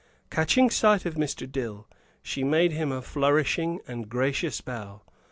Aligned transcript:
Catching 0.31 0.71
sight 0.71 1.05
of 1.05 1.13
Mr. 1.13 1.45
Dill, 1.47 1.87
she 2.23 2.43
made 2.43 2.71
him 2.71 2.91
a 2.91 3.03
flourishing 3.03 3.81
and 3.87 4.09
gracious 4.09 4.59
bow. 4.59 5.03